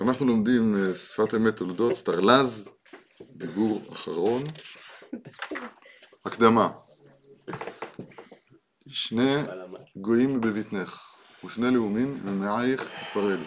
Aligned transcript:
אנחנו 0.00 0.26
לומדים 0.26 0.76
אה, 0.76 0.94
שפת 0.94 1.34
אמת 1.34 1.56
תולדות, 1.56 1.92
סטרלז, 1.92 2.70
דיבור 3.22 3.82
אחרון, 3.92 4.42
הקדמה. 6.24 6.70
שני 8.88 9.34
גויים 9.96 10.40
בבטנך, 10.40 11.12
ושני 11.44 11.70
לאומים 11.70 12.20
ממעייך 12.24 12.82
יתפרל. 13.02 13.44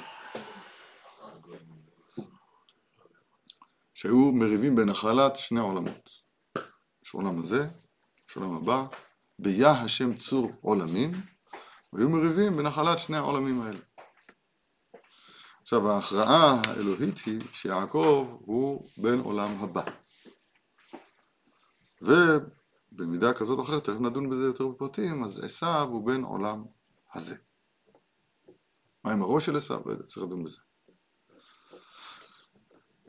שהיו 3.94 4.32
מריבים 4.32 4.76
בנחלת 4.76 5.36
שני 5.36 5.60
עולמות. 5.60 6.10
יש 7.06 7.14
עולם 7.14 7.40
הזה, 7.40 7.68
יש 8.30 8.36
עולם 8.36 8.56
הבא, 8.56 8.86
ביה 9.40 9.72
השם 9.72 10.16
צור 10.16 10.52
עולמים, 10.62 11.12
והיו 11.94 12.10
מריבים 12.10 12.58
בנחלת 12.58 13.00
שני 13.00 13.18
העולמים 13.18 13.62
האלה. 13.62 13.80
עכשיו 15.74 15.90
ההכרעה 15.90 16.62
האלוהית 16.68 17.18
היא 17.26 17.42
שיעקב 17.54 18.38
הוא 18.46 18.88
בן 18.98 19.20
עולם 19.20 19.52
הבא. 19.60 19.84
ובמידה 22.02 23.34
כזאת 23.34 23.60
או 23.60 23.64
אחרת, 23.64 23.84
תכף 23.84 24.00
נדון 24.00 24.30
בזה 24.30 24.44
יותר 24.44 24.68
בפרטים, 24.68 25.24
אז 25.24 25.44
עשיו 25.44 25.88
הוא 25.92 26.06
בן 26.06 26.24
עולם 26.24 26.64
הזה. 27.14 27.36
מה 29.04 29.12
עם 29.12 29.22
הראש 29.22 29.46
של 29.46 29.56
עשיו? 29.56 29.82
לא 29.86 29.92
יודע, 29.92 30.04
צריך 30.04 30.26
לדון 30.26 30.44
בזה. 30.44 30.58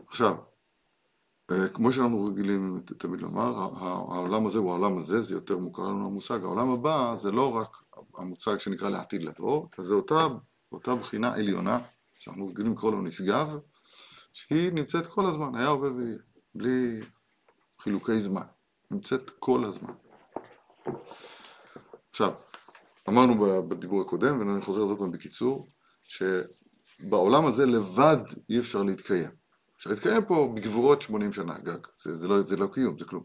עכשיו, 0.06 0.37
אה, 1.51 1.68
כמו 1.68 1.92
שאנחנו 1.92 2.24
רגילים 2.24 2.82
תמיד 2.98 3.20
לומר, 3.20 3.59
העולם 4.12 4.46
הזה 4.46 4.59
הוא 4.59 4.70
העולם 4.70 4.98
הזה, 4.98 5.20
זה 5.20 5.34
יותר 5.34 5.59
מוכר 5.59 5.82
לנו 5.82 6.06
המושג. 6.06 6.45
העולם 6.45 6.70
הבא 6.70 7.16
זה 7.16 7.30
לא 7.30 7.52
רק 7.56 7.76
המושג 8.15 8.59
שנקרא 8.59 8.88
לעתיד 8.88 9.23
לבוא, 9.23 9.66
זה 9.79 9.95
אותה, 9.95 10.26
אותה 10.73 10.95
בחינה 10.95 11.34
עליונה 11.34 11.79
שאנחנו 12.22 12.48
רגילים 12.48 12.72
לקרוא 12.72 12.92
לו 12.92 13.02
נשגב, 13.02 13.48
שהיא 14.32 14.72
נמצאת 14.72 15.06
כל 15.06 15.26
הזמן, 15.26 15.54
היה 15.54 15.66
הרבה 15.66 15.92
ויהיה, 15.92 16.18
בלי 16.54 17.01
חילוקי 17.79 18.20
זמן, 18.20 18.42
נמצאת 18.90 19.30
כל 19.30 19.64
הזמן. 19.64 19.92
עכשיו, 22.10 22.32
אמרנו 23.09 23.62
בדיבור 23.68 24.01
הקודם, 24.01 24.38
ואני 24.38 24.60
חוזר 24.60 24.87
זאת 24.87 24.98
פעם 24.98 25.10
בקיצור, 25.10 25.68
שבעולם 26.04 27.46
הזה 27.46 27.66
לבד 27.66 28.16
אי 28.51 28.59
אפשר 28.59 28.82
להתקיים. 28.82 29.30
אפשר 29.76 29.90
להתקיים 29.90 30.24
פה 30.24 30.52
בגבורות 30.54 31.02
80 31.02 31.32
שנה 31.32 31.59
גג, 31.59 31.86
זה, 31.98 32.16
זה, 32.16 32.29
לא, 32.29 32.42
זה 32.42 32.57
לא 32.57 32.66
קיום, 32.73 32.98
זה 32.98 33.04
כלום. 33.04 33.24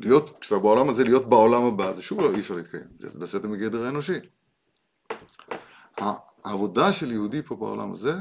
להיות, 0.00 0.38
כשאתה 0.38 0.58
בעולם 0.58 0.88
הזה, 0.88 1.04
להיות 1.04 1.28
בעולם 1.28 1.62
הבא, 1.62 1.92
זה 1.92 2.02
שוב 2.02 2.20
לא 2.20 2.34
אי 2.34 2.40
אפשר 2.40 2.54
להתקיים, 2.54 2.86
זה 2.98 3.08
לצאת 3.14 3.44
מגדר 3.44 3.84
האנושי. 3.84 4.18
העבודה 6.44 6.92
של 6.92 7.12
יהודי 7.12 7.42
פה 7.42 7.56
בעולם 7.56 7.92
הזה, 7.92 8.14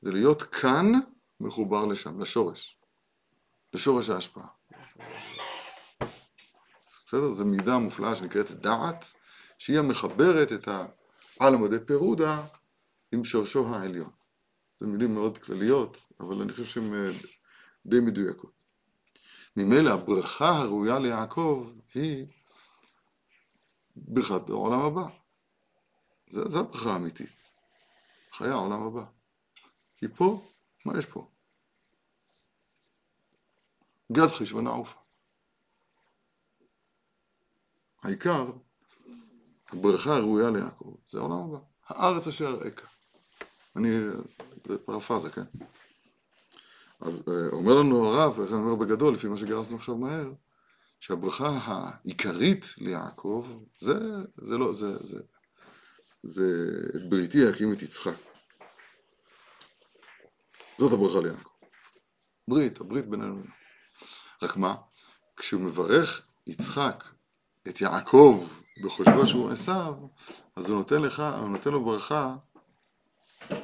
זה 0.00 0.12
להיות 0.12 0.42
כאן 0.42 0.92
מחובר 1.40 1.86
לשם, 1.86 2.20
לשורש. 2.20 2.80
לשורש 3.74 4.10
ההשפעה. 4.10 4.46
בסדר? 7.06 7.32
זו 7.32 7.44
מידה 7.44 7.78
מופלאה 7.78 8.16
שנקראת 8.16 8.50
דעת, 8.50 9.04
שהיא 9.58 9.78
המחברת 9.78 10.52
את 10.52 10.68
העל 10.68 11.54
עמדי 11.54 11.76
פירודה 11.86 12.42
עם 13.12 13.24
שורשו 13.24 13.74
העליון. 13.74 14.10
זה 14.80 14.86
מילים 14.86 15.14
מאוד 15.14 15.38
כלליות, 15.38 15.98
אבל 16.20 16.42
אני 16.42 16.52
חושב 16.52 16.64
שהן 16.64 16.94
אה, 16.94 17.10
די 17.86 18.00
מדויקות. 18.00 18.62
ממילא 19.56 19.90
הברכה 19.90 20.48
הראויה 20.48 20.98
ליעקב 20.98 21.72
היא 21.94 22.26
ברכת 23.96 24.48
העולם 24.48 24.80
הבא. 24.80 25.06
זו 26.30 26.58
הברכה 26.58 26.92
האמיתית. 26.92 27.39
חיי 28.40 28.50
העולם 28.50 28.82
הבא. 28.82 29.04
כי 29.96 30.08
פה, 30.08 30.42
מה 30.84 30.98
יש 30.98 31.06
פה? 31.06 31.28
גז 34.12 34.34
חישבון 34.34 34.66
עופה. 34.66 34.98
העיקר, 38.02 38.50
הברכה 39.68 40.16
הראויה 40.16 40.50
ליעקב, 40.50 40.94
זה 41.08 41.18
העולם 41.18 41.38
הבא. 41.38 41.58
הארץ 41.86 42.26
אשר 42.26 42.46
אראך. 42.46 42.86
אני, 43.76 43.88
זה 44.66 44.78
פרפרזה, 44.78 45.30
כן? 45.30 45.44
אז 47.00 47.22
אה, 47.28 47.48
אומר 47.52 47.74
לנו 47.74 48.06
הרב, 48.06 48.40
איך 48.40 48.52
אני 48.52 48.58
אומר 48.58 48.74
בגדול, 48.74 49.14
לפי 49.14 49.28
מה 49.28 49.36
שגרסנו 49.36 49.76
עכשיו 49.76 49.96
מהר, 49.96 50.32
שהברכה 51.00 51.48
העיקרית 51.48 52.64
ליעקב, 52.78 53.64
זה, 53.80 53.98
זה 54.36 54.58
לא, 54.58 54.72
זה, 54.72 54.96
זה, 55.00 55.20
זה 56.22 56.78
את 56.96 57.08
בריתי 57.08 57.50
אקים 57.50 57.72
את 57.72 57.82
יצחק. 57.82 58.29
זאת 60.80 60.92
הברכה 60.92 61.20
ליעקב. 61.20 61.50
ברית, 62.48 62.80
הברית 62.80 63.06
בינינו. 63.06 63.42
רק 64.42 64.56
מה? 64.56 64.74
כשהוא 65.36 65.60
מברך 65.60 66.22
יצחק 66.46 67.04
את 67.68 67.80
יעקב 67.80 68.48
בחושבו 68.84 69.26
שהוא 69.26 69.50
עשיו, 69.50 69.94
אז 70.56 70.70
הוא 70.70 70.78
נותן 70.78 71.02
לך, 71.02 71.22
הוא 71.38 71.48
נותן 71.48 71.70
לו 71.70 71.84
ברכה 71.84 72.36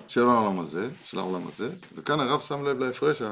של 0.09 0.23
העולם 0.23 0.61
הזה, 0.61 0.91
של 1.05 1.19
העולם 1.19 1.49
הזה, 1.49 1.71
וכאן 1.95 2.21
הרב 2.21 2.41
שם 2.41 2.65
לב 2.65 2.79
להפרש 2.79 3.23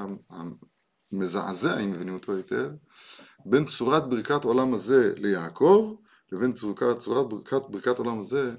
המזעזע, 1.13 1.79
אם 1.79 1.93
מבינים 1.93 2.15
אותו 2.15 2.37
היטב, 2.37 2.71
בין 3.47 3.67
צורת 3.67 4.09
ברכת 4.09 4.45
עולם 4.45 4.75
הזה 4.75 5.13
ליעקב, 5.17 5.95
לבין 6.33 6.53
צורת, 6.53 6.99
צורת 6.99 7.29
ברכת, 7.29 7.63
ברכת 7.69 7.99
עולם 7.99 8.21
הזה 8.21 8.55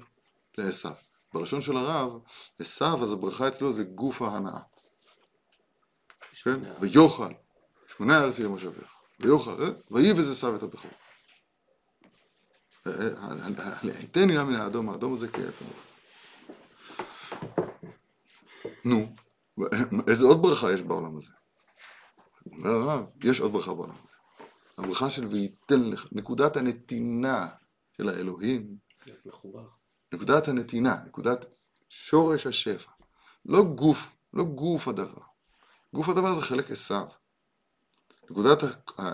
לעשו. 0.58 0.88
בלשון 1.34 1.60
של 1.60 1.76
הרב, 1.76 2.12
עשו, 2.58 3.02
אז 3.02 3.12
הברכה 3.12 3.48
אצלו 3.48 3.72
זה 3.72 3.84
גוף 3.84 4.22
ההנאה. 4.22 4.75
כן? 6.44 6.60
ויאכל, 6.80 7.32
שמונה 7.86 8.20
ארץ 8.20 8.38
יהיה 8.38 8.48
מושבך. 8.48 8.94
ויאכל, 9.20 9.64
אה? 9.64 9.70
ויבז 9.90 10.30
עשו 10.30 10.56
את 10.56 10.62
הבכור. 10.62 10.90
תן 14.10 14.28
לי 14.28 14.44
מן 14.44 14.54
האדום, 14.54 14.90
האדום 14.90 15.14
הזה 15.14 15.28
כאפר. 15.28 15.64
נו, 18.84 19.12
איזה 20.08 20.24
עוד 20.24 20.42
ברכה 20.42 20.72
יש 20.72 20.82
בעולם 20.82 21.16
הזה? 21.16 21.30
אומר 22.52 22.70
הרב, 22.70 23.06
יש 23.24 23.40
עוד 23.40 23.52
ברכה 23.52 23.74
בעולם 23.74 23.92
הזה. 23.92 24.16
הברכה 24.78 25.10
של 25.10 25.26
וייתן 25.26 25.80
לך, 25.80 26.06
נקודת 26.12 26.56
הנתינה 26.56 27.48
של 27.96 28.08
האלוהים, 28.08 28.76
נקודת 30.12 30.48
הנתינה, 30.48 30.96
נקודת 31.06 31.46
שורש 31.88 32.46
השפע. 32.46 32.90
לא 33.44 33.62
גוף, 33.62 34.16
לא 34.32 34.44
גוף 34.44 34.88
הדבר. 34.88 35.22
גוף 35.96 36.08
הדבר 36.08 36.34
זה 36.34 36.42
חלק 36.42 36.70
עשיו. 36.70 37.06
נקודת, 38.30 38.58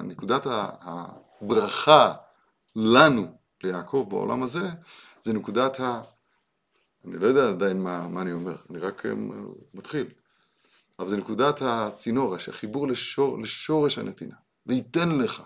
נקודת 0.03 0.43
הברכה 0.47 2.15
לנו, 2.77 3.37
ליעקב, 3.63 4.07
בעולם 4.09 4.43
הזה, 4.43 4.69
זה 5.21 5.33
נקודת 5.33 5.81
ה... 5.81 6.03
אני 7.05 7.19
לא 7.19 7.27
יודע 7.27 7.49
עדיין 7.49 7.83
מה, 7.83 8.09
מה 8.09 8.23
אני 8.23 8.33
אומר, 8.33 8.57
אני 8.71 8.79
רק 8.79 9.07
אה, 9.07 9.13
מתחיל. 9.75 10.07
אבל 10.99 11.09
זה 11.09 11.17
נקודת 11.17 11.63
הצינור, 11.63 12.37
החיבור 12.49 12.89
לשור, 12.89 13.43
לשורש 13.43 13.99
הנתינה. 13.99 14.35
וייתן 14.67 15.19
לך. 15.19 15.43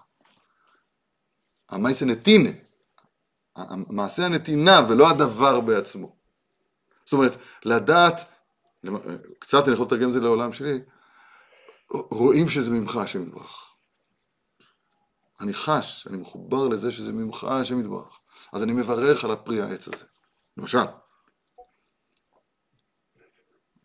המעשה 1.68 2.04
נתינה. 2.04 2.50
מעשה 3.68 4.24
הנתינה 4.24 4.80
ולא 4.88 5.10
הדבר 5.10 5.60
בעצמו. 5.60 6.16
זאת 7.04 7.12
אומרת, 7.12 7.36
לדעת, 7.64 8.20
קצת 9.38 9.64
אני 9.64 9.72
יכול 9.74 9.86
לתרגם 9.86 10.08
את 10.08 10.12
זה 10.12 10.20
לעולם 10.20 10.52
שלי, 10.52 10.80
רואים 11.90 12.48
שזה 12.48 12.70
ממך 12.70 12.96
השם 12.96 13.22
יתברך. 13.22 13.74
אני 15.40 15.54
חש, 15.54 16.06
אני 16.06 16.16
מחובר 16.16 16.68
לזה 16.68 16.92
שזה 16.92 17.12
ממך 17.12 17.44
השם 17.44 17.80
יתברך. 17.80 18.20
אז 18.52 18.62
אני 18.62 18.72
מברך 18.72 19.24
על 19.24 19.30
הפרי 19.30 19.62
העץ 19.62 19.88
הזה. 19.88 20.04
למשל. 20.56 20.86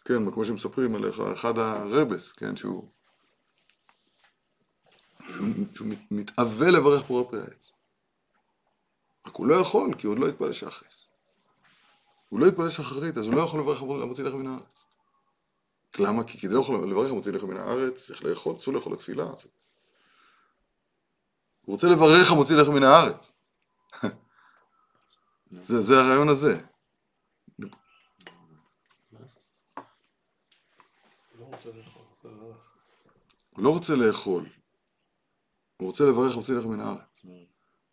כן, 0.05 0.31
כמו 0.31 0.45
שמספרים 0.45 0.95
עליך, 0.95 1.19
אחד 1.33 1.57
הרבס, 1.57 2.31
כן, 2.31 2.55
שהוא, 2.55 2.91
שהוא, 5.29 5.47
שהוא 5.75 5.87
מתאווה 6.11 6.71
לברך 6.71 7.07
פרי 7.07 7.23
פרי 7.29 7.41
העץ. 7.41 7.71
רק 9.27 9.35
הוא 9.35 9.47
לא 9.47 9.55
יכול, 9.55 9.95
כי 9.97 10.07
הוא 10.07 10.13
עוד 10.13 10.19
לא 10.19 10.27
התפלל 10.27 10.53
שחריס. 10.53 11.09
הוא 12.29 12.39
לא 12.39 12.47
התפלל 12.47 12.69
שחרית, 12.69 13.17
אז 13.17 13.25
הוא 13.25 13.35
לא 13.35 13.41
יכול 13.41 13.59
לברך 13.59 13.81
המוציא 13.81 14.23
לחם 14.23 14.37
מן 14.37 14.47
הארץ. 14.47 14.83
למה? 15.99 16.23
כי 16.23 16.38
כדי 16.38 16.53
לא 16.53 16.61
לברך 16.89 17.11
המוציא 17.11 17.31
לחם 17.31 17.47
מן 17.47 17.57
הארץ, 17.57 18.05
צריך 18.05 18.23
לאכול, 18.23 18.57
צאו 18.57 18.71
לאכול 18.71 18.93
לתפילה. 18.93 19.23
הוא 19.25 19.35
רוצה 21.65 21.88
לברך 21.88 22.31
המוציא 22.31 22.55
לחם 22.55 22.73
מן 22.73 22.83
הארץ. 22.83 23.31
זה, 25.61 25.81
זה 25.81 25.99
הרעיון 25.99 26.29
הזה. 26.29 26.61
הוא 33.49 33.63
לא 33.63 33.69
רוצה 33.69 33.95
לאכול, 33.95 34.49
הוא 35.77 35.88
רוצה 35.88 36.03
לברך 36.03 36.33
המוציא 36.33 36.55
לחם 36.55 36.69
מן 36.69 36.81
הארץ. 36.81 37.25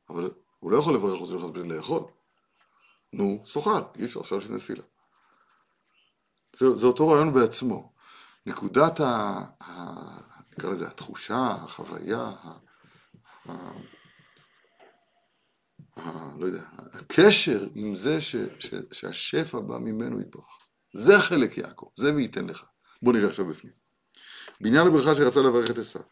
אבל 0.09 0.31
הוא 0.59 0.73
לא 0.73 0.79
יכול 0.79 0.95
לברך 0.95 1.15
המוציא 1.15 1.35
לחם 1.35 1.53
בלי 1.53 1.69
לאכול. 1.69 2.03
נו, 3.12 3.43
סוכל, 3.47 3.81
אי 3.99 4.05
אפשר, 4.05 4.21
עכשיו 4.21 4.39
לפני 4.39 4.59
תפילה. 4.59 4.83
זה, 6.56 6.77
זה 6.77 6.87
אותו 6.87 7.09
רעיון 7.09 7.35
בעצמו. 7.35 7.93
נקודת 8.47 9.00
ה... 9.00 9.41
ה 9.62 10.29
נקרא 10.53 10.71
לזה 10.71 10.87
התחושה, 10.87 11.56
החוויה, 11.61 12.21
ה, 12.21 12.53
ה, 13.49 13.53
ה, 15.97 16.31
לא 16.39 16.47
יודע, 16.47 16.62
הקשר 16.93 17.69
עם 17.75 17.97
זה 17.97 18.21
ש, 18.21 18.37
ש, 18.59 18.75
שהשפע 18.93 19.61
בא 19.61 19.79
ממנו 19.79 20.21
יתברך. 20.21 20.59
זה 20.95 21.21
חלק 21.21 21.59
יעקב, 21.59 21.87
זה 21.97 22.15
וייתן 22.15 22.47
לך. 22.47 22.65
בוא 23.03 23.12
נראה 23.12 23.29
עכשיו 23.29 23.47
בפנים. 23.47 23.73
בעניין 24.61 24.87
הברכה 24.87 25.15
שרצה 25.15 25.41
לברך 25.41 25.71
את 25.71 25.79
עשיו. 25.79 26.03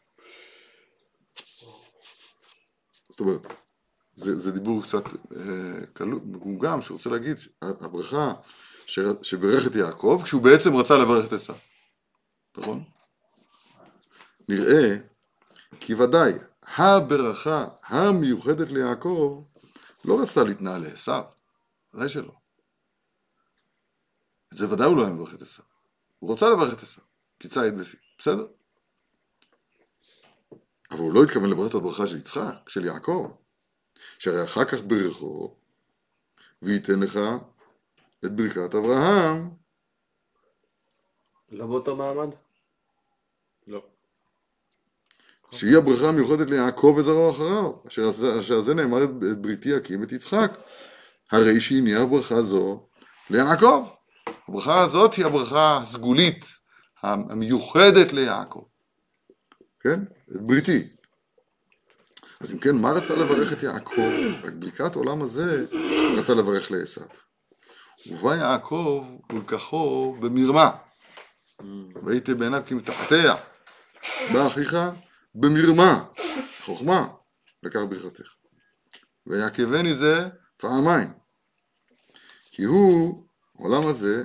זאת 3.08 3.20
אומרת, 3.20 3.46
זה, 4.16 4.38
זה 4.38 4.52
דיבור 4.52 4.82
קצת 4.82 5.04
אה, 5.36 6.06
מגומגם, 6.06 6.82
שרוצה 6.82 7.10
להגיד, 7.10 7.36
הברכה 7.62 8.32
ש, 8.86 8.98
שברך 9.22 9.66
את 9.66 9.74
יעקב, 9.74 10.20
כשהוא 10.24 10.42
בעצם 10.42 10.76
רצה 10.76 10.96
לברך 10.96 11.26
את 11.26 11.32
עשיו. 11.32 11.56
נכון? 12.56 12.84
נראה 14.48 14.96
כי 15.80 15.94
ודאי 15.94 16.32
הברכה 16.76 17.68
המיוחדת 17.82 18.68
ליעקב 18.70 19.44
לא 20.04 20.20
רצה 20.22 20.44
להתנהל 20.44 20.82
לעשיו, 20.82 21.22
ודאי 21.94 22.08
שלא. 22.08 22.32
את 24.52 24.58
זה 24.58 24.72
ודאי 24.72 24.86
הוא 24.86 24.96
לא 24.96 25.04
היה 25.04 25.12
מברך 25.12 25.34
את 25.34 25.42
עשיו. 25.42 25.64
הוא 26.18 26.30
רוצה 26.30 26.50
לברך 26.50 26.72
את 26.72 26.82
עשיו, 26.82 27.04
כי 27.40 27.48
ציד 27.48 27.78
בפי, 27.78 27.96
בסדר? 28.18 28.46
אבל 30.90 30.98
הוא 30.98 31.14
לא 31.14 31.22
התכוון 31.22 31.50
לברך 31.50 31.70
את 31.70 31.74
הברכה 31.74 32.06
של 32.06 32.16
יצחק, 32.16 32.68
של 32.68 32.84
יעקב, 32.84 33.32
שהרי 34.18 34.44
אחר 34.44 34.64
כך 34.64 34.80
ברכו, 34.80 35.54
וייתן 36.62 37.00
לך 37.00 37.20
את 38.24 38.32
ברכת 38.32 38.74
אברהם. 38.74 39.50
לא 41.50 41.66
באותו 41.66 41.96
מעמד? 41.96 42.28
לא. 43.66 43.82
שהיא 45.50 45.76
הברכה 45.76 46.08
המיוחדת 46.08 46.50
ליעקב 46.50 46.94
וזרעו 46.98 47.30
אחריו, 47.30 47.72
אשר 48.38 48.58
זה 48.58 48.74
נאמר 48.74 49.04
את 49.04 49.10
בריתי 49.10 49.76
אקים 49.76 50.02
את 50.02 50.12
יצחק. 50.12 50.58
הרי 51.32 51.60
שהניח 51.60 52.02
ברכה 52.10 52.42
זו 52.42 52.86
ליעקב. 53.30 53.88
הברכה 54.48 54.82
הזאת 54.82 55.14
היא 55.14 55.26
הברכה 55.26 55.78
הסגולית, 55.82 56.44
המיוחדת 57.02 58.12
ליעקב. 58.12 58.64
כן? 59.80 60.00
את 60.36 60.40
בריתי. 60.40 60.95
אז 62.40 62.52
אם 62.52 62.58
כן, 62.58 62.76
מה 62.76 62.90
רצה 62.92 63.16
לברך 63.16 63.52
את 63.52 63.62
יעקב? 63.62 64.10
רק 64.44 64.52
ברכת 64.52 64.94
עולם 64.94 65.22
הזה 65.22 65.66
רצה 66.16 66.34
לברך 66.34 66.70
לעשו. 66.70 67.00
ובא 68.06 68.34
יעקב 68.34 69.06
ולקחו 69.32 70.16
במרמה. 70.20 70.70
והייתי 72.04 72.34
בעיניו 72.34 72.62
כמתעתע. 72.66 73.34
בא 74.32 74.46
אחיך 74.46 74.76
במרמה, 75.34 76.04
חוכמה, 76.64 77.08
לקח 77.62 77.80
ברכתך. 77.88 78.34
ויעקבני 79.26 79.94
זה 79.94 80.28
פעמיים. 80.56 81.12
כי 82.50 82.64
הוא, 82.64 83.26
העולם 83.58 83.86
הזה, 83.86 84.24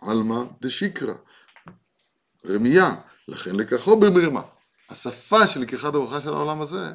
עלמא 0.00 0.42
דשיקרא, 0.60 1.14
רמייה, 2.46 2.94
לכן 3.28 3.56
לקחו 3.56 4.00
במרמה. 4.00 4.42
השפה 4.90 5.46
של 5.46 5.60
לקיחת 5.60 5.94
הברכה 5.94 6.20
של 6.20 6.28
העולם 6.28 6.62
הזה, 6.62 6.92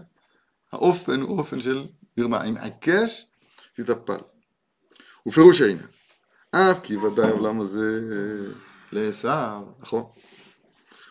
האופן 0.72 1.22
הוא 1.22 1.38
אופן 1.38 1.62
של 1.62 1.88
מרמה. 2.18 2.44
אם 2.44 2.58
עקש, 2.58 3.26
תתאפל. 3.74 4.18
ופירוש 5.28 5.62
העניין, 5.62 5.88
אף 6.52 6.80
כי 6.84 6.98
ודאי 6.98 7.26
העולם 7.26 7.62
הזה 7.62 8.02
לעשו, 8.92 9.76
נכון? 9.80 10.04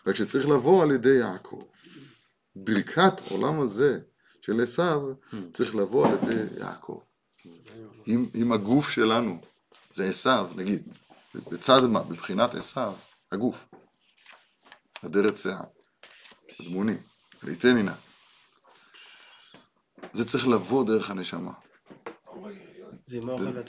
רק 0.07 0.15
שצריך 0.15 0.47
לבוא 0.47 0.83
על 0.83 0.91
ידי 0.91 1.09
יעקב. 1.19 1.63
ברכת 2.55 3.13
עולם 3.29 3.59
הזה 3.59 3.99
של 4.41 4.61
עשו 4.61 5.13
צריך 5.51 5.75
לבוא 5.75 6.07
על 6.07 6.13
ידי 6.13 6.59
יעקב. 6.59 6.99
אם, 8.07 8.25
אם 8.35 8.51
הגוף 8.51 8.89
שלנו 8.89 9.41
זה 9.91 10.03
עשו, 10.03 10.53
נגיד, 10.55 10.87
בצד 11.35 11.81
מה? 11.81 12.03
בבחינת 12.03 12.55
עשו, 12.55 12.91
הגוף. 13.31 13.65
אדרת 15.05 15.37
שיער, 15.37 15.63
אדמוני, 16.61 16.97
ליתנינה. 17.43 17.95
זה 20.13 20.25
צריך 20.25 20.47
לבוא 20.47 20.85
דרך 20.85 21.09
הנשמה. 21.09 21.53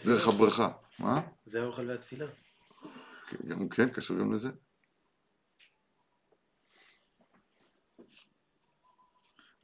דרך 0.05 0.29
הברכה. 0.29 0.73
מה? 0.99 1.21
זה 1.47 1.63
האוכל 1.63 1.91
והתפילה. 1.91 2.27
גם 3.49 3.69
כן, 3.69 3.89
קשור 3.89 4.19
גם 4.19 4.33
לזה. 4.33 4.51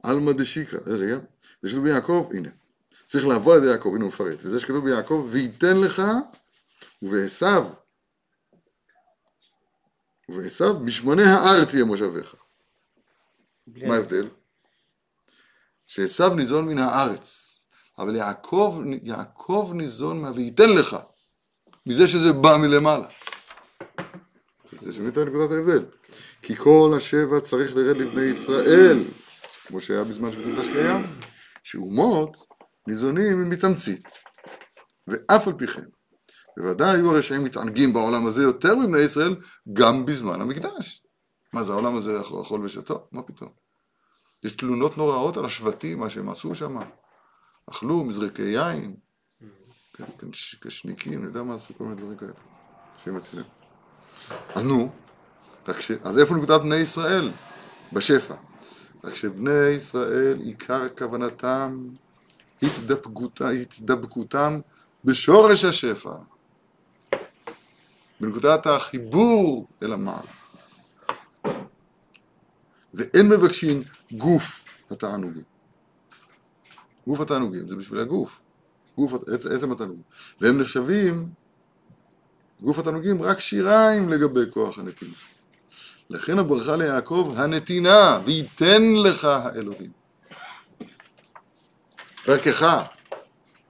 עלמא 0.03 0.31
דשיקרא, 0.31 0.79
רגע, 0.85 1.17
זה 1.61 1.69
שכתוב 1.69 1.83
ביעקב, 1.83 2.29
הנה. 2.33 2.49
צריך 3.05 3.25
לעבור 3.25 3.53
על 3.53 3.59
ידי 3.59 3.71
יעקב, 3.71 3.89
הנה 3.95 4.03
הוא 4.03 4.07
מפרט. 4.07 4.39
וזה 4.41 4.59
שכתוב 4.59 4.85
ביעקב, 4.85 5.27
וייתן 5.31 5.77
לך, 5.77 6.01
ובעשו, 7.01 7.75
ובעשו, 10.29 10.79
משמונה 10.79 11.23
הארץ 11.23 11.73
יהיה 11.73 11.85
מושביך. 11.85 12.35
מה 13.67 13.95
ההבדל? 13.95 14.29
שעשו 15.87 16.33
ניזון 16.33 16.65
מן 16.65 16.77
הארץ, 16.77 17.43
אבל 17.99 18.15
יעקב, 18.15 18.81
יעקב 19.03 19.71
ניזון 19.75 20.21
מה 20.21 20.31
וייתן 20.35 20.69
לך, 20.69 20.97
מזה 21.85 22.07
שזה 22.07 22.33
בא 22.33 22.57
מלמעלה. 22.57 23.07
זה 24.71 24.91
שומעים 24.91 25.13
את 25.13 25.17
נקודת 25.17 25.51
ההבדל. 25.51 25.85
כי 26.41 26.55
כל 26.55 26.93
השבע 26.97 27.39
צריך 27.39 27.75
לרד 27.75 27.97
לבני 27.97 28.21
ישראל, 28.21 29.03
כמו 29.67 29.81
שהיה 29.81 30.03
בזמן 30.03 30.31
שכתוב 30.31 30.61
תשקיה, 30.61 30.97
שאומות 31.63 32.37
ניזונים 32.87 33.49
מתמצית. 33.49 34.07
ואף 35.07 35.47
על 35.47 35.53
פי 35.53 35.67
כן, 35.67 35.85
בוודאי 36.57 36.97
היו 36.97 37.11
הרשעים 37.15 37.43
מתענגים 37.43 37.93
בעולם 37.93 38.27
הזה 38.27 38.43
יותר 38.43 38.75
מבני 38.75 38.99
ישראל, 38.99 39.35
גם 39.73 40.05
בזמן 40.05 40.41
המקדש. 40.41 41.03
מה 41.53 41.63
זה 41.63 41.71
העולם 41.71 41.95
הזה 41.95 42.21
אכול 42.21 42.65
ושתו? 42.65 43.07
מה 43.11 43.21
פתאום? 43.21 43.66
יש 44.43 44.51
תלונות 44.51 44.97
נוראות 44.97 45.37
על 45.37 45.45
השבטים, 45.45 45.99
מה 45.99 46.09
שהם 46.09 46.29
עשו 46.29 46.55
שם. 46.55 46.77
אכלו 47.69 48.03
מזרקי 48.03 48.41
יין, 48.41 48.95
כן, 49.93 50.03
כן, 50.17 50.27
כשניקים, 50.61 51.19
אני 51.19 51.27
יודע 51.27 51.43
מה 51.43 51.55
עשו 51.55 51.73
כל 51.77 51.83
מיני 51.83 51.95
דברים 51.95 52.17
כאלה, 52.17 52.31
שהם 53.03 53.15
מצילים. 53.15 53.45
אז 54.55 54.63
נו, 54.63 54.91
ש... 55.79 55.91
אז 56.03 56.19
איפה 56.19 56.35
נקודת 56.35 56.61
בני 56.61 56.75
ישראל? 56.75 57.31
בשפע. 57.93 58.35
רק 59.03 59.15
שבני 59.15 59.67
ישראל, 59.75 60.39
עיקר 60.39 60.89
כוונתם, 60.97 61.87
התדבקותם, 62.61 63.47
התדבקותם 63.61 64.59
בשורש 65.05 65.65
השפע. 65.65 66.15
בנקודת 68.19 68.67
החיבור 68.67 69.67
אל 69.83 69.93
המעל. 69.93 70.25
ואין 72.93 73.29
מבקשים 73.29 73.83
גוף 74.11 74.65
התענוגים. 74.91 75.43
גוף 77.07 77.19
התענוגים 77.19 77.67
זה 77.67 77.75
בשביל 77.75 77.99
הגוף, 77.99 78.41
גוף, 78.97 79.13
עצ, 79.27 79.45
עצם 79.45 79.71
התענוגים. 79.71 80.03
והם 80.41 80.61
נחשבים, 80.61 81.29
גוף 82.61 82.79
התענוגים, 82.79 83.21
רק 83.21 83.39
שיריים 83.39 84.09
לגבי 84.09 84.39
כוח 84.51 84.79
הנתינה. 84.79 85.13
לכן 86.09 86.39
הברכה 86.39 86.75
ליעקב 86.75 87.33
הנתינה, 87.37 88.19
וייתן 88.25 88.81
לך 89.03 89.25
האלוהים. 89.25 89.91
דרכך. 92.25 92.83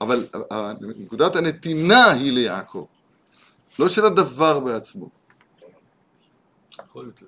אבל 0.02 0.28
נקודת 0.80 1.36
הנתינה 1.36 2.12
היא 2.12 2.32
ליעקב, 2.32 2.86
לא 3.80 3.88
של 3.88 4.06
הדבר 4.06 4.60
בעצמו. 4.60 5.10
יכול 6.86 7.04
להיות 7.04 7.22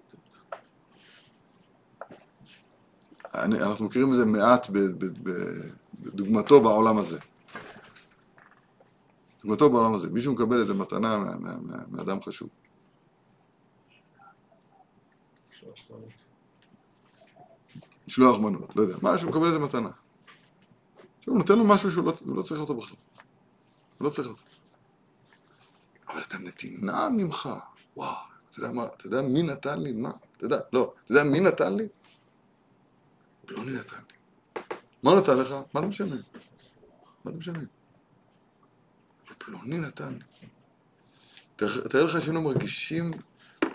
אני, 3.36 3.62
אנחנו 3.62 3.86
מכירים 3.86 4.12
את 4.12 4.16
זה 4.16 4.26
מעט 4.26 4.68
בדוגמתו 6.00 6.62
בעולם 6.62 6.98
הזה. 6.98 7.20
דוגמתו 9.44 9.70
בעולם 9.70 9.94
הזה. 9.94 10.10
מישהו 10.10 10.34
מקבל 10.34 10.60
איזה 10.60 10.74
מתנה 10.74 11.18
מאדם 11.90 12.22
חשוב. 12.22 12.50
משלוח 18.08 18.40
מנות, 18.40 18.76
לא 18.76 18.82
יודע, 18.82 18.96
משהו 19.02 19.30
מקבל 19.30 19.48
איזה 19.48 19.60
מתנה. 19.60 19.90
הוא 21.26 21.38
נותן 21.38 21.58
לו 21.58 21.64
משהו 21.64 21.92
שהוא 21.92 22.06
לא, 22.06 22.14
לא 22.26 22.42
צריך 22.42 22.62
אותו 22.62 22.76
בכלל. 22.76 22.98
הוא 23.98 24.06
לא 24.06 24.10
צריך 24.10 24.28
אותו. 24.28 24.42
אבל 26.10 26.22
את 26.22 26.34
הנתינה 26.34 27.10
ממך, 27.10 27.50
וואו, 27.98 28.16
אתה 28.50 28.60
יודע 28.60 28.72
מה, 28.72 28.86
אתה 28.86 29.08
יודע 29.08 29.22
מי 29.22 29.44
נתן 29.44 29.80
לי? 29.80 29.94
מה? 29.94 30.12
אתה 30.38 30.46
יודע, 30.46 30.60
לא, 30.74 30.94
אתה 31.04 31.12
יודע 31.12 31.24
מי 31.24 31.40
נתן 31.40 31.76
לי? 31.76 31.88
פלוני 33.50 33.72
נתן 33.72 33.96
לי. 33.96 34.62
מה 35.04 35.16
נתן 35.16 35.38
לך? 35.38 35.56
מה 35.74 35.82
זה 35.82 35.88
משנה? 35.88 36.16
מה 37.26 37.32
זה 37.32 37.40
משנה? 37.40 37.60
פלוני 39.38 39.78
נתן 39.78 40.14
לי. 40.14 40.48
תאר 41.90 42.04
לך 42.04 42.22
שהיינו 42.22 42.42
מרגישים, 42.42 43.12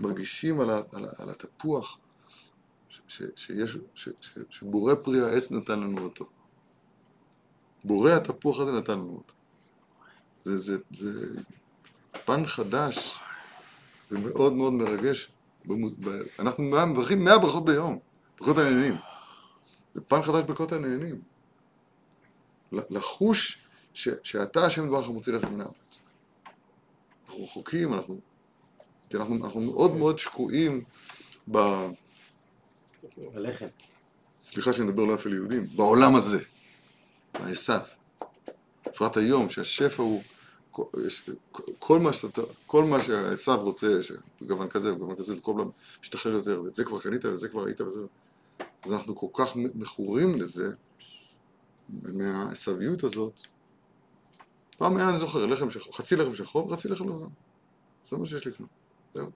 מרגישים 0.00 0.60
על, 0.60 0.70
ה, 0.70 0.80
על, 0.92 1.04
ה, 1.04 1.08
על 1.18 1.30
התפוח 1.30 1.98
ש, 3.08 3.22
שיש, 3.36 3.78
ש, 3.94 4.08
ש, 4.20 4.38
שבורא 4.50 4.94
פרי 4.94 5.20
העץ 5.20 5.50
נתן 5.50 5.80
לנו 5.80 5.98
אותו. 5.98 6.28
בורא 7.84 8.12
התפוח 8.12 8.60
הזה 8.60 8.72
נתן 8.72 8.92
לנו 8.92 9.14
אותו. 9.16 9.34
זה, 10.42 10.58
זה, 10.58 10.78
זה 10.90 11.40
פן 12.24 12.46
חדש 12.46 13.18
ומאוד 14.10 14.52
מאוד 14.52 14.72
מרגש. 14.72 15.30
אנחנו 16.38 16.62
מברכים 16.64 17.24
100 17.24 17.38
ברכות 17.38 17.64
ביום, 17.64 17.98
ברכות 18.38 18.58
הנהנים. 18.58 18.96
זה 19.94 20.00
פן 20.00 20.22
חדש 20.22 20.44
ברכות 20.46 20.72
הנהנים. 20.72 21.22
לחוש 22.72 23.58
ש, 23.94 24.08
שאתה 24.22 24.66
השם 24.66 24.86
דברך 24.86 25.08
מוציא 25.08 25.32
לך 25.32 25.44
מן 25.44 25.60
הארץ. 25.60 26.00
אנחנו 27.26 27.44
רחוקים, 27.44 27.94
אנחנו, 27.94 28.20
כי 29.10 29.16
אנחנו, 29.16 29.44
אנחנו 29.44 29.60
מאוד 29.60 29.94
מאוד 29.96 30.18
שקועים 30.18 30.84
ב... 31.52 31.58
הלחם. 33.34 33.66
סליחה 34.42 34.72
שאני 34.72 34.86
מדבר 34.88 35.04
לא 35.04 35.12
יפה 35.12 35.28
ליהודים, 35.30 35.66
בעולם 35.76 36.14
הזה, 36.14 36.38
בעשיו. 37.34 37.80
בפרט 38.86 39.16
היום, 39.16 39.48
שהשפע 39.50 40.02
הוא, 40.02 40.22
כל- 40.70 40.84
כל 41.78 41.98
מה 41.98 42.12
שאתה, 42.12 42.42
כל 42.66 42.84
מה 42.84 43.02
שעשיו 43.04 43.60
רוצה, 43.60 43.86
שגוון 44.02 44.68
כזה 44.68 44.94
וגוון 44.94 45.16
כזה, 45.16 45.34
וכל 45.36 45.52
פעם 45.56 45.70
משתכלל 46.02 46.32
יותר, 46.32 46.62
ואת 46.64 46.74
זה 46.74 46.84
כבר 46.84 47.00
קנית, 47.00 47.24
ואת 47.24 47.40
זה 47.40 47.48
כבר 47.48 47.66
היית, 47.66 47.80
וזה... 47.80 48.00
אז 48.84 48.92
אנחנו 48.92 49.16
כל 49.16 49.26
כך 49.32 49.56
מכורים 49.56 50.40
לזה, 50.40 50.70
מהעשוויות 51.88 53.04
הזאת. 53.04 53.40
פעם 54.76 54.96
היה, 54.96 55.08
אני 55.08 55.18
זוכר, 55.18 55.46
לחם 55.46 55.70
שחור, 55.70 55.96
חצי 55.96 56.16
לחם 56.16 56.34
שחור 56.34 56.66
וחצי 56.66 56.88
לחם 56.88 57.08
לבן. 57.08 57.28
זה 58.04 58.16
מה 58.16 58.26
שיש 58.26 58.46
לקנות. 58.46 58.68
זהו. 59.14 59.30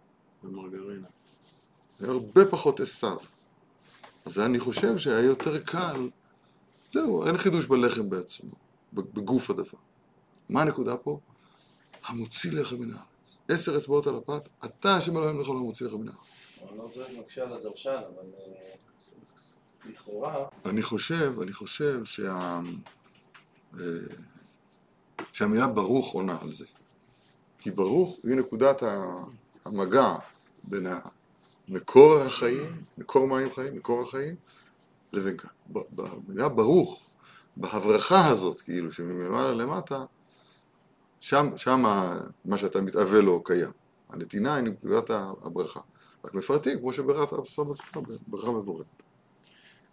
ומרגרינה. 0.45 1.09
היה 2.01 2.11
הרבה 2.11 2.47
פחות 2.51 2.81
עשיו. 2.81 3.17
אז 4.27 4.39
אני 4.39 4.61
חושב 4.61 4.99
שהיה 4.99 5.25
יותר 5.25 5.63
קל, 5.65 6.09
זהו, 6.93 7.27
אין 7.27 7.39
חידוש 7.39 7.67
בלחם 7.67 8.11
בעצמו, 8.11 8.51
בגוף 8.93 9.51
הדבר. 9.51 9.79
מה 10.49 10.63
הנקודה 10.63 10.97
פה? 10.97 11.21
המוציא 12.05 12.53
לך 12.53 12.73
מן 12.73 12.91
הארץ. 12.91 13.37
עשר 13.49 13.77
אצבעות 13.77 14.07
על 14.07 14.17
הפת, 14.17 14.49
אתה 14.65 14.97
השם 14.97 15.17
אלוהים 15.17 15.41
לכל 15.41 15.57
המוציא 15.57 15.87
לך 15.87 15.93
מן 15.93 16.09
הארץ. 16.09 16.19
אני 16.69 16.79
לא 16.79 16.89
זוכר 16.89 17.21
מקשה 17.21 17.43
על 17.43 17.53
הדרשן, 17.53 18.01
אבל 18.15 18.27
אה, 18.39 18.75
לכאורה, 19.89 20.35
אני 20.65 20.83
חושב, 20.83 21.41
אני 21.43 21.53
חושב 21.53 22.05
שה... 22.05 22.61
אה, 23.81 23.85
שהמילה 25.33 25.67
ברוך 25.67 26.13
עונה 26.13 26.39
על 26.41 26.53
זה. 26.53 26.65
כי 27.59 27.71
ברוך 27.71 28.19
היא 28.25 28.35
נקודת 28.35 28.83
המגע 29.65 30.15
בין 30.65 30.87
מקור 31.69 32.21
החיים, 32.21 32.83
מקור 32.99 33.27
מים 33.27 33.55
חיים, 33.55 33.77
מקור 33.77 34.03
החיים, 34.03 34.37
לבין 35.13 35.37
כאן. 35.37 35.51
במילה 35.69 36.49
ברוך, 36.49 37.07
בהברכה 37.57 38.27
הזאת, 38.27 38.61
כאילו, 38.61 38.93
שמלמעלה 38.93 39.53
למטה, 39.53 40.05
שם, 41.21 41.49
שם 41.57 41.83
מה 42.45 42.57
שאתה 42.57 42.81
מתאבל 42.81 43.21
לו 43.21 43.43
קיים. 43.43 43.71
הנתינה 44.09 44.55
היא 44.55 44.65
נקודת 44.65 45.11
הברכה. 45.43 45.81
רק 46.25 46.35
מפרטים, 46.35 46.79
כמו 46.79 46.93
שבראת 46.93 47.33
עכשיו 47.33 47.73
עצמך, 47.73 47.99
ברכה 48.27 48.51
מבורכת. 48.51 49.08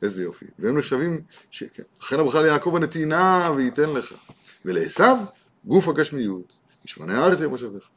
איזה 0.02 0.24
יופי. 0.24 0.46
והם 0.60 0.78
נחשבים, 0.78 1.22
ש... 1.52 1.64
כן. 1.64 1.84
לכן 2.00 2.20
הברכה 2.20 2.42
ליעקב 2.42 2.76
הנתינה 2.76 3.52
וייתן 3.56 3.90
לך. 3.90 4.14
ולעשו, 4.66 5.04
גוף 5.66 5.88
הגשמיות, 5.88 6.58
משמני 6.86 7.14
הארץ 7.14 7.40
יהיה 7.40 7.50
מושבך. 7.50 7.88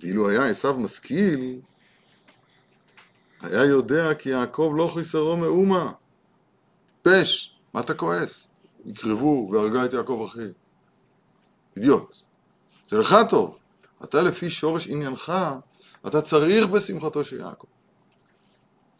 ואילו 0.00 0.28
היה 0.28 0.44
עשו 0.44 0.76
משכיל, 0.76 1.60
היה 3.40 3.64
יודע 3.64 4.14
כי 4.14 4.28
יעקב 4.28 4.72
לא 4.76 4.90
חיסרו 4.94 5.36
מאומה. 5.36 5.92
פש, 7.02 7.58
מה 7.74 7.80
אתה 7.80 7.94
כועס? 7.94 8.48
יקרבו 8.84 9.48
והרגה 9.52 9.84
את 9.84 9.92
יעקב 9.92 10.26
אחי. 10.28 10.48
אידיוט. 11.76 12.16
זה 12.88 12.98
לך 12.98 13.16
טוב. 13.30 13.58
אתה 14.04 14.22
לפי 14.22 14.50
שורש 14.50 14.86
עניינך, 14.88 15.32
אתה 16.06 16.22
צריך 16.22 16.66
בשמחתו 16.66 17.24
של 17.24 17.40
יעקב. 17.40 17.66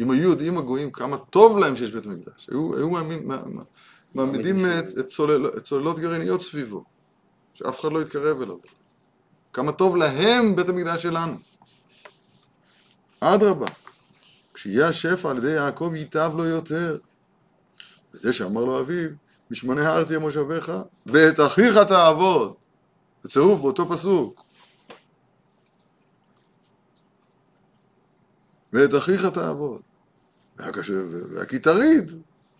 אם 0.00 0.10
היו 0.10 0.30
יודעים 0.30 0.58
הגויים 0.58 0.90
כמה 0.90 1.16
טוב 1.16 1.58
להם 1.58 1.76
שיש 1.76 1.92
בית 1.92 2.06
מקדש, 2.06 2.48
היו, 2.50 2.76
היו 2.76 2.90
מה, 2.90 3.02
מה, 3.24 3.62
מעמידים 4.14 4.66
את, 4.66 4.98
את, 4.98 5.06
צולל, 5.06 5.46
את 5.46 5.64
צוללות 5.64 5.98
גרעיניות 5.98 6.42
סביבו, 6.42 6.84
שאף 7.54 7.80
אחד 7.80 7.92
לא 7.92 8.02
יתקרב 8.02 8.42
אליו. 8.42 8.56
כמה 9.52 9.72
טוב 9.72 9.96
להם 9.96 10.56
בית 10.56 10.68
המקדש 10.68 11.02
שלנו. 11.02 11.36
אדרבה, 13.20 13.66
כשיהיה 14.54 14.88
השפע 14.88 15.30
על 15.30 15.38
ידי 15.38 15.50
יעקב 15.50 15.92
ייטב 15.94 16.32
לו 16.36 16.44
יותר. 16.44 16.98
וזה 18.14 18.32
שאמר 18.32 18.64
לו 18.64 18.80
אביו, 18.80 19.10
משמני 19.50 19.86
הארץ 19.86 20.10
יהיה 20.10 20.20
מושבך, 20.20 20.72
ואת 21.06 21.40
אחיך 21.40 21.76
תעבוד. 21.88 22.54
בצירוף 23.24 23.60
באותו 23.60 23.88
פסוק. 23.88 24.42
ואת 28.72 28.94
אחיך 28.98 29.26
תעבוד. 29.26 29.80
והיה 30.58 30.72
קשה, 30.72 30.92
תריד. 31.62 32.12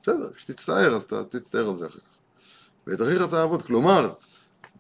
בסדר, 0.03 0.33
כשתצטער 0.33 0.95
אז 0.95 1.03
אתה 1.03 1.25
תצטער 1.25 1.69
על 1.69 1.77
זה 1.77 1.87
אחר 1.87 1.99
כך. 1.99 2.17
ואת 2.87 3.03
אחיך 3.03 3.23
תעבוד, 3.23 3.63
כלומר, 3.63 4.13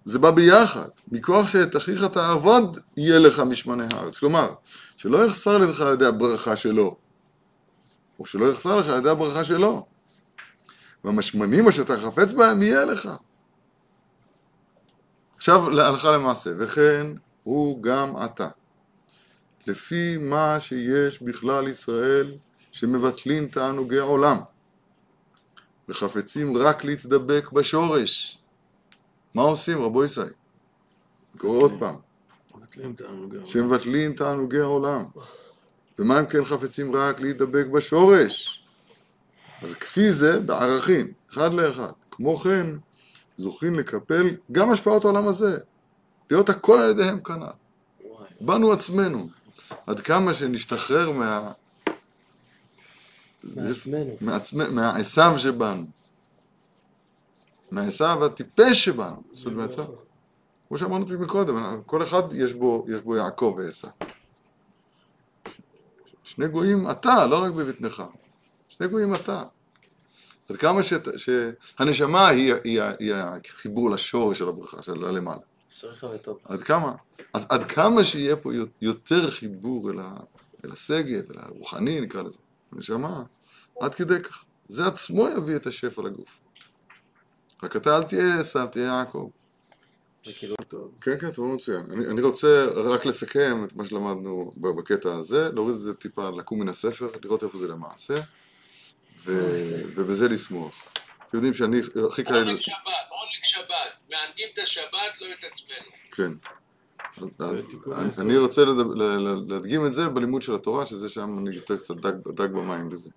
זה 0.04 0.18
בא 0.18 0.30
ביחד. 0.30 0.88
מכוח 1.12 1.48
שאת 1.48 1.76
אחיך 1.76 2.04
תעבוד, 2.04 2.78
יהיה 2.96 3.18
לך 3.18 3.40
משמני 3.40 3.84
הארץ. 3.92 4.18
כלומר, 4.18 4.54
שלא 4.96 5.26
יחסר 5.26 5.58
לך 5.58 5.80
על 5.80 5.92
ידי 5.92 6.06
הברכה 6.06 6.56
שלו, 6.56 6.96
או 8.18 8.26
שלא 8.26 8.52
יחסר 8.52 8.76
לך 8.76 8.88
על 8.88 8.98
ידי 8.98 9.08
הברכה 9.08 9.44
שלו. 9.44 9.86
והמשמנים 11.04 11.68
אשר 11.68 11.84
חפץ 11.84 12.32
בהם, 12.32 12.62
יהיה 12.62 12.84
לך. 12.84 13.08
עכשיו, 15.36 15.70
להלכה 15.70 16.10
למעשה, 16.10 16.50
וכן 16.58 17.06
הוא 17.42 17.82
גם 17.82 18.24
אתה. 18.24 18.48
לפי 19.66 20.16
מה 20.16 20.60
שיש 20.60 21.22
בכלל 21.22 21.68
ישראל 21.68 22.36
שמבטלים 22.76 23.46
תענוגי 23.48 23.98
עולם 23.98 24.36
וחפצים 25.88 26.56
רק 26.56 26.84
להתדבק 26.84 27.52
בשורש. 27.52 28.38
מה 29.34 29.42
עושים 29.42 29.82
רבו 29.82 30.04
ישי? 30.04 30.20
קורא 31.38 31.58
עוד 31.58 31.72
פעם. 31.78 31.94
שמבטלים 33.44 34.12
תענוגי 34.12 34.60
העולם. 34.60 35.04
ומה 35.98 36.20
אם 36.20 36.26
כן 36.26 36.44
חפצים 36.44 36.96
רק 36.96 37.20
להידבק 37.20 37.66
בשורש? 37.66 38.64
אז 39.62 39.74
כפי 39.74 40.12
זה 40.12 40.40
בערכים, 40.40 41.12
אחד 41.30 41.54
לאחד. 41.54 41.92
כמו 42.10 42.36
כן, 42.36 42.66
זוכים 43.36 43.74
לקפל 43.74 44.36
גם 44.52 44.70
השפעות 44.70 45.04
העולם 45.04 45.28
הזה. 45.28 45.58
להיות 46.30 46.48
הכל 46.48 46.78
על 46.78 46.90
ידיהם 46.90 47.20
כנ"ל. 47.20 47.46
בנו 48.40 48.72
עצמנו. 48.72 49.28
עד 49.86 50.00
כמה 50.00 50.34
שנשתחרר 50.34 51.10
מה... 51.10 51.52
מעצמנו. 53.44 54.16
מעצמ... 54.20 54.74
מהעשו 54.74 55.38
שבנו. 55.38 55.86
מהעשו 57.70 58.24
הטיפש 58.24 58.84
שבנו. 58.84 59.22
זאת 59.32 59.46
אומרת. 59.46 59.70
כמו 60.68 60.78
שאמרנו 60.78 61.06
מקודם, 61.18 61.82
כל 61.86 62.02
אחד 62.02 62.22
יש 62.32 62.52
בו, 62.52 62.86
יש 62.88 63.00
בו 63.00 63.16
יעקב 63.16 63.54
ועשו. 63.58 63.88
שני 66.24 66.48
גויים 66.48 66.90
אתה, 66.90 67.26
לא 67.26 67.42
רק 67.42 67.52
בבטנך. 67.52 68.02
שני 68.68 68.88
גויים 68.88 69.14
אתה. 69.14 69.42
עד 70.48 70.56
כמה 70.56 70.82
שת, 70.82 71.08
שהנשמה 71.16 72.28
היא, 72.28 72.54
היא, 72.64 72.82
היא 72.98 73.14
החיבור 73.14 73.90
לשורש 73.90 74.38
של 74.38 74.48
הברכה, 74.48 74.82
של 74.82 75.04
הלמעלה. 75.04 75.38
עד 76.44 76.62
כמה? 76.62 76.92
אז 77.32 77.46
עד 77.48 77.64
כמה 77.64 78.04
שיהיה 78.04 78.36
פה 78.36 78.52
יותר 78.82 79.30
חיבור 79.30 79.90
אל, 79.90 80.00
ה, 80.00 80.14
אל 80.64 80.72
השגב, 80.72 81.30
אל 81.30 81.38
הרוחני 81.38 82.00
נקרא 82.00 82.22
לזה, 82.22 82.38
הנשמה, 82.76 83.22
עד 83.80 83.94
כדי 83.94 84.20
כך. 84.20 84.44
זה 84.68 84.86
עצמו 84.86 85.28
יביא 85.28 85.56
את 85.56 85.66
השפע 85.66 86.02
לגוף. 86.02 86.40
רק 87.62 87.76
אתה 87.76 87.96
אל 87.96 88.02
תהיה 88.02 88.40
עשו, 88.40 88.66
תהיה 88.66 88.84
יעקב. 88.84 89.30
זה 90.24 90.32
כאילו 90.38 90.56
טוב. 90.68 90.94
כן, 91.00 91.18
כן, 91.18 91.30
טוב 91.30 91.54
מצוין. 91.54 91.86
אני, 91.92 92.06
אני 92.06 92.20
רוצה 92.20 92.66
רק 92.74 93.06
לסכם 93.06 93.64
את 93.64 93.76
מה 93.76 93.84
שלמדנו 93.84 94.52
בקטע 94.56 95.14
הזה, 95.14 95.48
להוריד 95.54 95.74
את 95.74 95.80
זה 95.80 95.94
טיפה, 95.94 96.30
לקום 96.30 96.60
מן 96.60 96.68
הספר, 96.68 97.10
לראות 97.24 97.44
איפה 97.44 97.58
זה 97.58 97.68
למעשה, 97.68 98.20
ו, 99.24 99.32
ובזה 99.94 100.28
לשמוח. 100.28 100.84
אתם 101.26 101.36
יודעים 101.36 101.54
שאני, 101.54 101.80
הכי 102.10 102.24
קל. 102.24 102.34
עונג 102.34 102.60
שבת, 102.60 102.76
עונג 103.08 103.42
שבת. 103.42 104.10
מענגים 104.10 104.48
את 104.52 104.58
השבת, 104.58 105.20
לא 105.20 105.26
את 105.38 105.44
עצמנו. 105.52 105.90
כן. 106.16 106.48
תיקון 107.70 107.92
אני- 108.18 108.36
רוצה 108.38 108.64
להדגים 109.48 109.86
את 109.86 109.94
זה 109.94 110.08
בלימוד 110.08 110.42
של 110.42 110.54
התורה, 110.54 110.86
שזה 110.86 111.08
שם 111.08 111.38
אני 111.38 111.56
יותר 111.56 111.76
קצת 111.76 111.96
דג, 111.96 112.12
במים 112.52 112.90
לזה. 112.90 113.10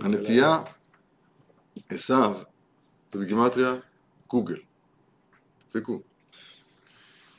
הנטייה, 0.00 0.62
עשו, 1.88 2.14
זה 3.12 3.18
בגימטריה 3.20 3.74
גוגל. 4.28 4.56
תפסיקו. 5.68 6.00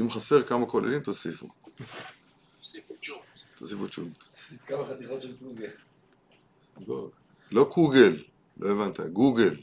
אם 0.01 0.09
חסר 0.09 0.43
כמה 0.43 0.65
כוללים, 0.65 0.99
תוסיפו. 0.99 1.47
תוסיפו 3.55 3.87
צ'ונט. 3.89 4.23
כמה 4.67 4.83
חתיכות 4.89 5.21
של 5.21 5.37
קוגל. 5.37 5.69
לא, 6.87 7.09
לא 7.51 7.69
קוגל, 7.73 8.23
לא 8.57 8.69
הבנת, 8.71 8.99
גוגל. 8.99 9.55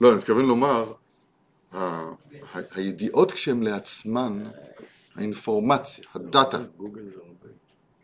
לא, 0.00 0.08
אני 0.10 0.16
מתכוון 0.18 0.44
לומר, 0.46 0.92
הידיעות 2.52 3.32
כשהן 3.32 3.62
לעצמן, 3.62 4.44
האינפורמציה, 5.14 6.04
הדאטה. 6.14 6.58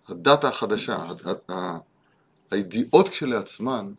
הדאטה 0.08 0.48
החדשה, 0.48 1.06
הידיעות 2.50 3.08
כשלעצמן, 3.08 3.92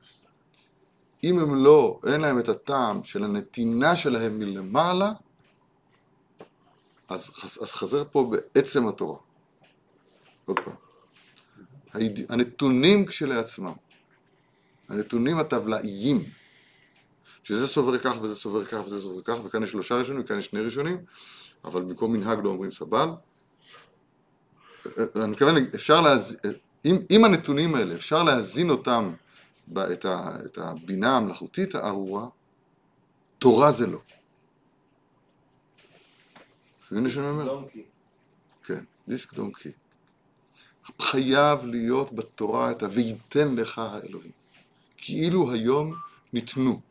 אם 1.24 1.40
הם 1.40 1.64
לא, 1.64 2.00
אין 2.08 2.22
להם 2.22 2.40
את 2.40 2.50
הטעם 2.50 3.04
של 3.04 3.24
הנתינה 3.24 3.96
שלהם 3.96 4.40
מלמעלה, 4.40 5.12
אז, 7.10 7.32
אז 7.44 7.72
חזר 7.72 8.04
פה 8.12 8.32
בעצם 8.32 8.88
התורה. 8.88 9.18
עוד 10.46 10.60
פעם. 10.60 10.76
הנתונים 12.30 13.06
כשלעצמם, 13.06 13.74
הנתונים 14.90 15.38
הטבלאיים, 15.38 16.24
שזה 17.44 17.68
סובר 17.68 17.98
כך 17.98 18.14
וזה 18.22 18.36
סובר 18.36 18.66
כך 18.66 18.80
וזה 18.86 19.02
סובר 19.02 19.22
כך, 19.22 19.46
וכאן 19.46 19.64
יש 19.64 19.70
שלושה 19.70 19.96
ראשונים 19.96 20.22
וכאן 20.22 20.40
יש 20.40 20.46
שני 20.46 20.60
ראשונים, 20.60 20.98
אבל 21.66 21.82
במקום 21.82 22.14
מנהג 22.14 22.40
לא 22.44 22.50
אומרים 22.50 22.72
סבל. 22.72 23.10
אני 25.16 25.32
מתכוון, 25.32 25.56
אפשר 25.76 26.02
להז... 26.02 26.38
אם, 26.86 26.96
אם 27.12 27.26
הנתונים 27.26 27.76
האלה, 27.76 27.96
אפשר 27.96 28.24
להזין 28.24 28.70
אותם, 28.70 29.14
ב- 29.68 29.78
את, 29.78 30.06
ה... 30.06 30.38
את 30.46 30.58
הבינה 30.58 31.18
המלאכותית 31.18 31.76
הארורה, 31.76 32.28
תורה 33.40 33.72
זה 33.72 33.88
לא. 33.88 34.00
מבין 36.92 37.04
מה 37.04 37.10
שאני 37.10 37.28
אומר? 37.28 37.66
כן, 38.64 38.84
דיסק 39.08 39.34
דונקי. 39.34 39.72
חייב 41.02 41.66
להיות 41.66 42.14
בתורה 42.14 42.72
את 42.72 42.84
ה"ויתן 42.84 43.56
לך 43.56 43.80
האלוהים". 43.80 44.32
כאילו 44.98 45.52
היום 45.52 45.96
ניתנו. 46.34 46.82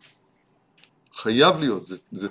חייב 1.15 1.61
להיות, 1.61 1.87
זה, 1.87 1.97
זה, 2.13 2.29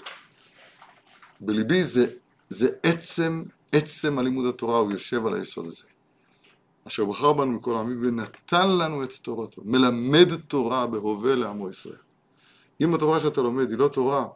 בליבי 1.39 1.83
זה, 1.83 2.05
זה 2.50 2.69
עצם, 2.83 3.43
עצם 3.71 4.19
הלימוד 4.19 4.45
התורה, 4.45 4.79
הוא 4.79 4.91
יושב 4.91 5.25
על 5.25 5.33
היסוד 5.33 5.67
הזה. 5.67 5.83
אשר 6.88 7.05
בחר 7.05 7.33
בנו 7.33 7.51
מכל 7.51 7.75
העמים 7.75 8.01
ונתן 8.03 8.69
לנו 8.69 9.03
את 9.03 9.13
תורתו, 9.13 9.61
מלמד 9.65 10.35
תורה 10.35 10.88
בהווה 10.88 11.35
לעמו 11.35 11.69
ישראל. 11.69 11.95
אם 12.81 12.95
התורה 12.95 13.19
שאתה 13.19 13.41
לומד 13.41 13.69
היא 13.69 13.77
לא 13.77 13.88
תורה, 13.88 14.27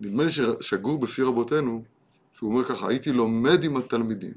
נדמה 0.00 0.24
לי 0.24 0.30
ששגור 0.30 0.98
בפי 0.98 1.22
רבותינו, 1.22 1.84
שהוא 2.34 2.50
אומר 2.50 2.64
ככה, 2.64 2.88
הייתי 2.88 3.12
לומד 3.12 3.64
עם 3.64 3.76
התלמידים. 3.76 4.34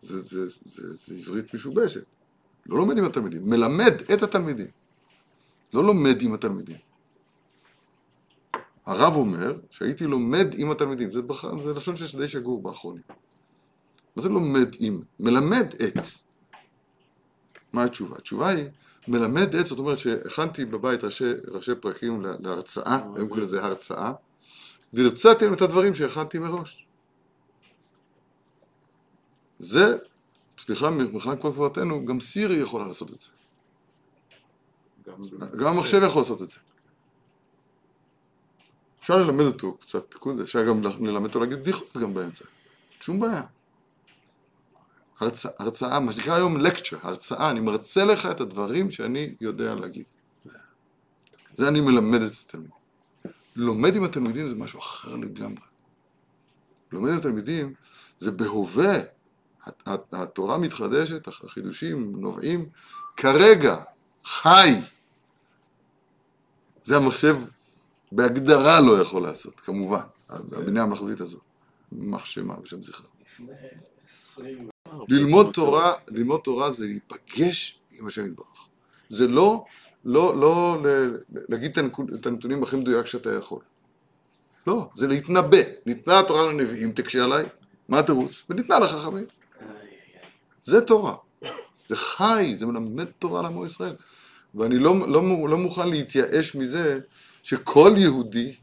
זה, 0.00 0.20
זה, 0.20 0.46
זה, 0.46 0.58
זה, 0.64 0.94
זה 0.94 1.14
עברית 1.14 1.54
משובשת. 1.54 2.04
לא 2.66 2.78
לומד 2.78 2.98
עם 2.98 3.04
התלמידים, 3.04 3.50
מלמד 3.50 3.92
את 4.14 4.22
התלמידים. 4.22 4.66
לא 5.74 5.84
לומד 5.84 6.22
עם 6.22 6.34
התלמידים. 6.34 6.76
הרב 8.86 9.14
אומר 9.16 9.56
שהייתי 9.70 10.04
לומד 10.04 10.46
עם 10.56 10.70
התלמידים, 10.70 11.12
זה, 11.12 11.22
בח... 11.22 11.44
זה 11.62 11.72
לשון 11.72 11.96
שיש 11.96 12.14
די 12.16 12.28
שגור 12.28 12.62
באחרונים. 12.62 13.02
מה 14.16 14.22
זה 14.22 14.28
לומד 14.28 14.68
עם? 14.78 15.00
מלמד 15.20 15.74
את. 15.84 15.98
מה 17.72 17.84
התשובה? 17.84 18.16
התשובה 18.18 18.48
היא, 18.48 18.64
מלמד 19.08 19.54
את, 19.54 19.66
זאת 19.66 19.78
אומרת 19.78 19.98
שהכנתי 19.98 20.64
בבית 20.64 21.04
ראשי, 21.04 21.24
ראשי 21.48 21.74
פרקים 21.74 22.22
לה- 22.22 22.34
להרצאה, 22.40 22.98
היום 23.16 23.28
קוראים 23.28 23.44
לזה 23.44 23.64
הרצאה, 23.64 24.12
והרצאתי 24.92 25.44
להם 25.44 25.54
את 25.54 25.62
הדברים 25.62 25.94
שהכנתי 25.94 26.38
מראש. 26.38 26.86
זה, 29.58 29.96
סליחה, 30.58 30.90
מבחינת 30.90 31.40
כל 31.42 31.50
גבוהתנו, 31.50 32.06
גם 32.06 32.20
סירי 32.20 32.54
יכולה 32.54 32.86
לעשות 32.86 33.12
את 33.12 33.20
זה. 33.20 33.28
גם 35.06 35.14
גם 35.58 35.66
המחשב 35.76 36.00
יכול 36.06 36.22
לעשות 36.22 36.42
את 36.42 36.48
זה. 36.50 36.56
אפשר 39.04 39.16
ללמד 39.16 39.44
אותו 39.44 39.76
קצת 39.80 40.10
תיקון, 40.10 40.40
אפשר 40.40 40.64
גם 40.64 40.82
ללמד 41.00 41.26
אותו 41.26 41.40
להגיד 41.40 41.58
בדיחות 41.58 41.96
גם 41.96 42.14
באמצע. 42.14 42.44
שום 43.00 43.20
בעיה. 43.20 43.42
הרצאה, 45.20 45.52
הרצאה, 45.58 46.00
מה 46.00 46.12
שנקרא 46.12 46.34
היום 46.34 46.56
לקצ'ר, 46.56 46.96
הרצאה, 47.02 47.50
אני 47.50 47.60
מרצה 47.60 48.04
לך 48.04 48.26
את 48.26 48.40
הדברים 48.40 48.90
שאני 48.90 49.34
יודע 49.40 49.74
להגיד. 49.74 50.04
זה 51.54 51.68
אני 51.68 51.80
מלמד 51.80 52.22
את 52.22 52.32
התלמידים. 52.46 52.74
לומד 53.56 53.96
עם 53.96 54.04
התלמידים 54.04 54.48
זה 54.48 54.54
משהו 54.54 54.78
אחר 54.78 55.16
לגמרי. 55.16 55.64
לומד 56.92 57.10
עם 57.10 57.18
התלמידים 57.18 57.74
זה 58.18 58.30
בהווה. 58.30 58.98
הת- 59.64 59.82
הת- 59.86 60.14
התורה 60.14 60.58
מתחדשת, 60.58 61.28
החידושים 61.28 62.12
נובעים 62.20 62.68
כרגע, 63.16 63.76
חי. 64.24 64.74
זה 66.82 66.96
המחשב 66.96 67.36
בהגדרה 68.14 68.80
לא 68.80 69.00
יכול 69.00 69.22
לעשות, 69.22 69.60
כמובן, 69.60 70.00
הבינה 70.28 70.82
המלאכותית 70.82 71.20
הזו. 71.20 71.38
יימח 71.92 72.24
שמה 72.24 72.54
בשם 72.56 72.82
זכרה. 72.82 73.06
ללמוד 75.08 75.50
תורה, 75.52 75.92
ללמוד 76.08 76.40
תורה 76.44 76.70
זה 76.70 76.86
להיפגש 76.86 77.80
עם 77.98 78.06
השם 78.06 78.26
יתברך. 78.26 78.68
זה 79.08 79.28
לא, 79.28 79.64
לא, 80.04 80.40
לא 80.40 80.82
להגיד 81.48 81.78
את 82.14 82.26
הנתונים 82.26 82.62
הכי 82.62 82.76
מדויק 82.76 83.06
שאתה 83.06 83.34
יכול. 83.34 83.60
לא, 84.66 84.88
זה 84.96 85.06
להתנבא. 85.06 85.58
ניתנה 85.86 86.20
התורה 86.20 86.52
לנביאים, 86.52 86.92
תקשה 86.92 87.24
עליי, 87.24 87.46
מה 87.88 87.98
התירוץ? 87.98 88.42
וניתנה 88.50 88.78
לחכמים. 88.78 89.24
זה 90.64 90.80
תורה. 90.80 91.14
זה 91.88 91.96
חי, 91.96 92.54
זה 92.56 92.66
מלמד 92.66 93.06
תורה 93.18 93.42
לעמו 93.42 93.66
ישראל. 93.66 93.96
ואני 94.54 94.78
לא, 94.78 95.08
לא, 95.08 95.48
לא 95.48 95.58
מוכן 95.58 95.88
להתייאש 95.88 96.54
מזה 96.54 96.98
שכל 97.44 97.94
יהודי, 97.96 98.54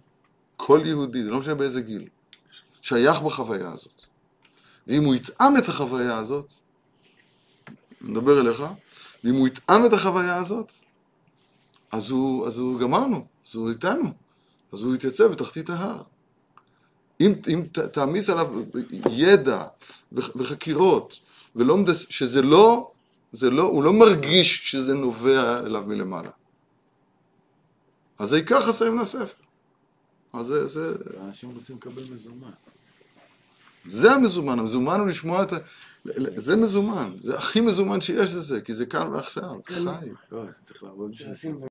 כל 0.57 0.81
יהודי, 0.85 1.23
זה 1.23 1.29
לא 1.31 1.39
משנה 1.39 1.55
באיזה 1.55 1.81
גיל, 1.81 2.07
שייך 2.81 3.21
בחוויה 3.21 3.71
הזאת. 3.71 4.01
ואם 4.87 5.03
הוא 5.03 5.15
יטעם 5.15 5.57
את 5.57 5.67
החוויה 5.67 6.17
הזאת, 6.17 6.51
נדבר 8.01 8.41
אליך, 8.41 8.63
ואם 9.23 9.35
הוא 9.35 9.47
יטעם 9.47 9.85
את 9.85 9.93
החוויה 9.93 10.35
הזאת, 10.35 10.71
אז 11.91 12.11
הוא, 12.11 12.47
אז 12.47 12.57
הוא 12.57 12.79
גמרנו, 12.79 13.25
אז 13.47 13.55
הוא 13.55 13.69
איתנו, 13.69 14.09
אז 14.73 14.83
הוא 14.83 14.95
יתייצב 14.95 15.23
בתחתית 15.23 15.69
ההר. 15.69 16.01
אם, 17.21 17.33
אם 17.47 17.65
תעמיס 17.91 18.29
עליו 18.29 18.47
ידע 19.11 19.63
וח- 20.11 20.35
וחקירות, 20.35 21.19
ולא, 21.55 21.77
שזה 22.09 22.41
לא, 22.41 22.91
זה 23.31 23.49
לא, 23.49 23.63
הוא 23.63 23.83
לא 23.83 23.93
מרגיש 23.93 24.71
שזה 24.71 24.93
נובע 24.93 25.59
אליו 25.59 25.83
מלמעלה. 25.87 26.29
אז 28.21 28.29
זה 28.29 28.37
ייקח 28.37 28.63
חסרים 28.67 28.99
לספר. 28.99 29.25
אז 30.33 30.45
זה, 30.45 30.67
זה, 30.67 30.95
אנשים 31.27 31.49
רוצים 31.55 31.75
לקבל 31.75 32.03
מזומן. 32.11 32.51
זה 33.85 34.11
המזומן, 34.11 34.59
המזומן 34.59 34.99
הוא 34.99 35.07
לשמוע 35.07 35.43
את 35.43 35.53
ה... 35.53 35.57
זה 36.35 36.55
מזומן, 36.55 37.11
זה 37.21 37.37
הכי 37.37 37.61
מזומן 37.61 38.01
שיש 38.01 38.35
לזה, 38.35 38.61
כי 38.61 38.73
זה 38.73 38.85
כאן 38.85 39.07
ועכשיו, 39.07 39.55
זה 39.69 39.75
חי. 39.75 40.09
לא, 40.31 40.43
אז 40.47 40.63
צריך 40.63 40.83
לעבוד 40.83 41.11
בשביל 41.11 41.33
זה. 41.33 41.67